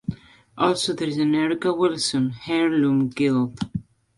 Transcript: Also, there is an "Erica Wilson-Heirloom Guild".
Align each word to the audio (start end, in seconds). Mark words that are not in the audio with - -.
Also, 0.57 0.93
there 0.93 1.07
is 1.09 1.19
an 1.19 1.35
"Erica 1.35 1.71
Wilson-Heirloom 1.75 3.09
Guild". 3.09 3.59